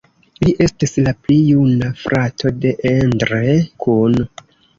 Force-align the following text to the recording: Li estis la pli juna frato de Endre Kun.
Li 0.43 0.53
estis 0.67 0.95
la 1.07 1.13
pli 1.25 1.37
juna 1.49 1.89
frato 2.05 2.53
de 2.65 2.73
Endre 2.93 3.53
Kun. 3.87 4.19